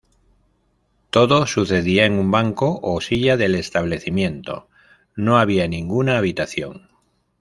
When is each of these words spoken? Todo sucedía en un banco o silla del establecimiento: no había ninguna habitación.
Todo 1.11 1.45
sucedía 1.45 2.07
en 2.07 2.13
un 2.13 2.31
banco 2.31 2.79
o 2.81 2.99
silla 3.01 3.37
del 3.37 3.53
establecimiento: 3.53 4.67
no 5.15 5.37
había 5.37 5.67
ninguna 5.67 6.17
habitación. 6.17 6.89